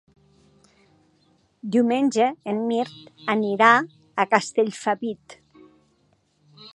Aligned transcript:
Diumenge 1.75 2.29
en 2.53 2.61
Mirt 2.71 2.95
anirà 3.35 3.69
a 4.23 4.25
Castellfabib. 4.35 5.37